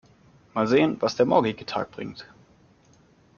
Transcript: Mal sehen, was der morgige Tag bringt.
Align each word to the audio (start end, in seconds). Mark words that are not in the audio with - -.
Mal 0.55 0.65
sehen, 0.65 0.97
was 0.99 1.15
der 1.15 1.27
morgige 1.27 1.63
Tag 1.63 1.91
bringt. 1.91 2.25